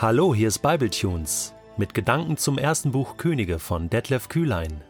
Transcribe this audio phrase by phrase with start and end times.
[0.00, 4.80] Hallo, hier ist Bibletunes mit Gedanken zum ersten Buch Könige von Detlef Kühlein.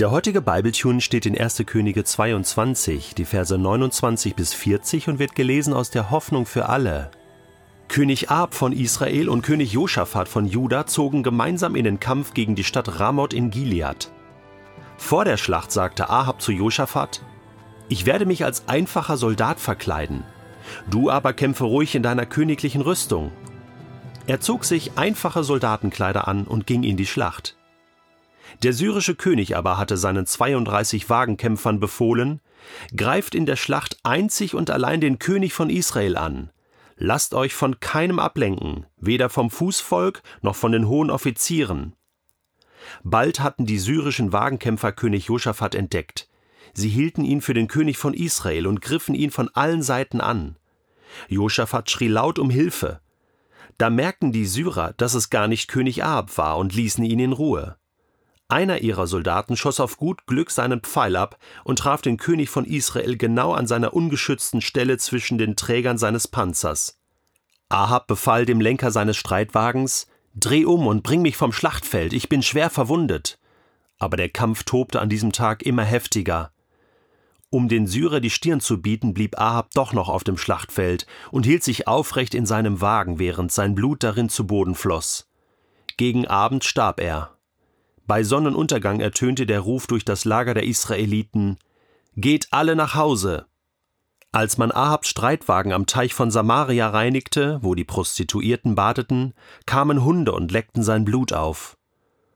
[0.00, 1.62] Der heutige Bibletune steht in 1.
[1.66, 7.12] Könige 22, die Verse 29 bis 40 und wird gelesen aus der Hoffnung für alle.
[7.86, 12.56] König Ab von Israel und König Josaphat von Juda zogen gemeinsam in den Kampf gegen
[12.56, 14.10] die Stadt Ramoth in Gilead.
[14.96, 17.22] Vor der Schlacht sagte Ahab zu Josaphat:
[17.88, 20.24] Ich werde mich als einfacher Soldat verkleiden.
[20.90, 23.30] Du aber kämpfe ruhig in deiner königlichen Rüstung.
[24.28, 27.56] Er zog sich einfache Soldatenkleider an und ging in die Schlacht.
[28.62, 32.42] Der syrische König aber hatte seinen 32 Wagenkämpfern befohlen,
[32.94, 36.50] greift in der Schlacht einzig und allein den König von Israel an.
[36.98, 41.94] Lasst euch von keinem ablenken, weder vom Fußvolk noch von den hohen Offizieren.
[43.02, 46.28] Bald hatten die syrischen Wagenkämpfer König Josaphat entdeckt.
[46.74, 50.56] Sie hielten ihn für den König von Israel und griffen ihn von allen Seiten an.
[51.28, 53.00] Josaphat schrie laut um Hilfe,
[53.78, 57.32] da merkten die Syrer, dass es gar nicht König Ahab war und ließen ihn in
[57.32, 57.76] Ruhe.
[58.48, 62.64] Einer ihrer Soldaten schoss auf gut Glück seinen Pfeil ab und traf den König von
[62.64, 66.98] Israel genau an seiner ungeschützten Stelle zwischen den Trägern seines Panzers.
[67.68, 72.42] Ahab befahl dem Lenker seines Streitwagens Dreh um und bring mich vom Schlachtfeld, ich bin
[72.42, 73.38] schwer verwundet.
[73.98, 76.52] Aber der Kampf tobte an diesem Tag immer heftiger.
[77.50, 81.46] Um den Syrer die Stirn zu bieten, blieb Ahab doch noch auf dem Schlachtfeld und
[81.46, 85.30] hielt sich aufrecht in seinem Wagen, während sein Blut darin zu Boden floss.
[85.96, 87.38] Gegen Abend starb er.
[88.06, 91.58] Bei Sonnenuntergang ertönte der Ruf durch das Lager der Israeliten
[92.16, 93.46] Geht alle nach Hause.
[94.30, 99.32] Als man Ahabs Streitwagen am Teich von Samaria reinigte, wo die Prostituierten badeten,
[99.64, 101.78] kamen Hunde und leckten sein Blut auf.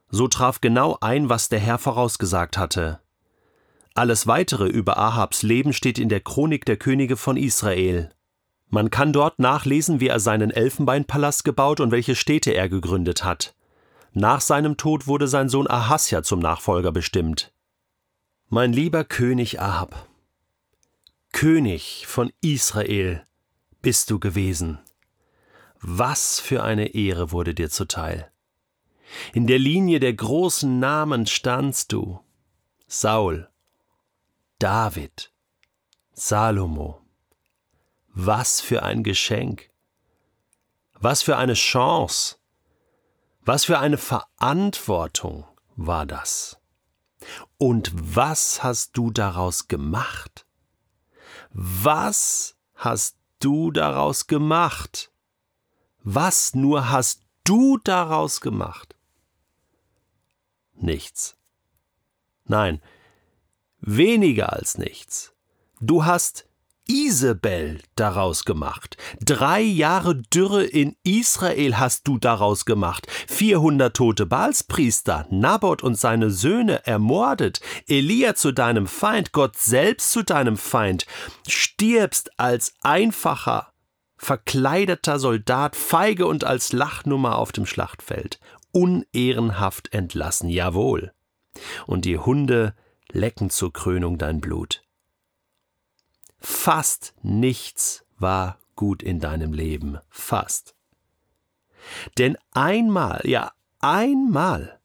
[0.08, 3.02] So traf genau ein, was der Herr vorausgesagt hatte.
[3.95, 8.11] Alles weitere über Ahabs Leben steht in der Chronik der Könige von Israel.
[8.69, 13.55] Man kann dort nachlesen, wie er seinen Elfenbeinpalast gebaut und welche Städte er gegründet hat.
[14.15, 17.52] Nach seinem Tod wurde sein Sohn Ahasja zum Nachfolger bestimmt.
[18.48, 20.07] Mein lieber König Ahab,
[21.33, 23.25] König von Israel
[23.81, 24.79] bist du gewesen.
[25.81, 28.31] Was für eine Ehre wurde dir zuteil.
[29.33, 32.20] In der Linie der großen Namen standst du.
[32.86, 33.48] Saul,
[34.62, 35.33] David,
[36.12, 37.05] Salomo.
[38.14, 39.70] Was für ein Geschenk.
[41.00, 42.36] Was für eine Chance.
[43.40, 46.61] Was für eine Verantwortung war das.
[47.58, 50.46] Und was hast du daraus gemacht?
[51.51, 55.11] Was hast du daraus gemacht?
[56.05, 58.95] Was nur hast du daraus gemacht?
[60.74, 61.36] Nichts.
[62.45, 62.80] Nein,
[63.85, 65.35] Weniger als nichts.
[65.81, 66.47] Du hast
[66.87, 68.97] Isabel daraus gemacht.
[69.20, 73.09] Drei Jahre Dürre in Israel hast du daraus gemacht.
[73.27, 80.23] 400 tote Baalspriester, Naboth und seine Söhne ermordet, Elia zu deinem Feind, Gott selbst zu
[80.23, 81.07] deinem Feind,
[81.49, 83.73] stirbst als einfacher,
[84.17, 88.39] verkleideter Soldat, feige und als Lachnummer auf dem Schlachtfeld,
[88.70, 91.13] unehrenhaft entlassen, jawohl.
[91.87, 92.75] Und die Hunde
[93.12, 94.83] lecken zur Krönung dein Blut.
[96.40, 100.74] Fast nichts war gut in deinem Leben, fast.
[102.18, 104.80] Denn einmal, ja einmal,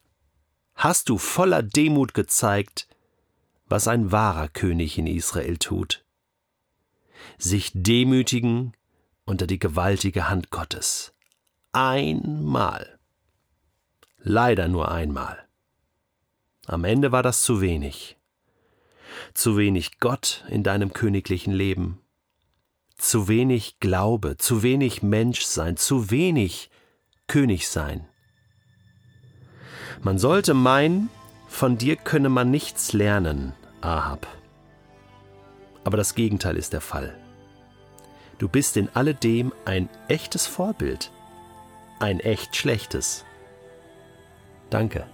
[0.74, 2.86] hast du voller Demut gezeigt,
[3.66, 6.04] was ein wahrer König in Israel tut.
[7.38, 8.72] Sich demütigen
[9.24, 11.12] unter die gewaltige Hand Gottes.
[11.72, 12.98] Einmal.
[14.18, 15.46] Leider nur einmal.
[16.66, 18.17] Am Ende war das zu wenig
[19.34, 22.00] zu wenig Gott in deinem königlichen Leben,
[22.96, 26.70] zu wenig Glaube, zu wenig Menschsein, zu wenig
[27.26, 28.06] König sein.
[30.02, 31.10] Man sollte meinen,
[31.48, 34.26] von dir könne man nichts lernen, Ahab.
[35.84, 37.16] Aber das Gegenteil ist der Fall.
[38.38, 41.10] Du bist in alledem ein echtes Vorbild,
[41.98, 43.24] ein echt schlechtes.
[44.70, 45.06] Danke.